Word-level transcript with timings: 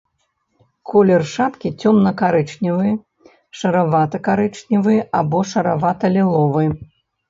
Колер 0.91 1.23
шапкі 1.33 1.69
цёмна-карычневы, 1.83 2.89
шаравата-карычневы 3.63 4.95
або 5.23 5.47
шаравата-ліловы. 5.55 6.65